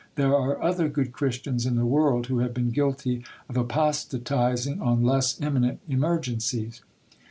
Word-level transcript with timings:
There 0.15 0.35
are 0.35 0.59
other 0.59 0.89
good 0.89 1.11
Christians 1.11 1.67
in 1.67 1.75
the 1.75 1.85
world, 1.85 2.25
who 2.25 2.39
have 2.39 2.55
been 2.55 2.71
guilty 2.71 3.23
of 3.47 3.55
apostatizing 3.55 4.81
on 4.81 5.03
less 5.03 5.39
imminent 5.39 5.79
emergencies 5.87 6.81